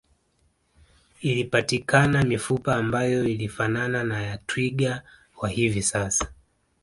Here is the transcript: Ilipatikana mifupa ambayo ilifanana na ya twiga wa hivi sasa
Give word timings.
Ilipatikana 1.21 2.23
mifupa 2.23 2.75
ambayo 2.75 3.25
ilifanana 3.25 4.03
na 4.03 4.21
ya 4.23 4.37
twiga 4.37 5.03
wa 5.41 5.49
hivi 5.49 5.81
sasa 5.81 6.27